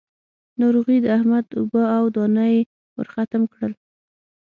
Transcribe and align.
ناروغي 0.59 0.97
د 1.01 1.05
احمد 1.17 1.45
اوبه 1.59 1.83
او 1.97 2.05
دانه 2.15 2.45
يې 2.53 2.59
ورختم 2.97 3.41
کړل. 3.53 3.73